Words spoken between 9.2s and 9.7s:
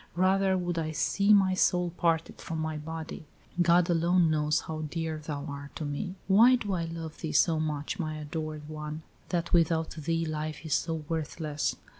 that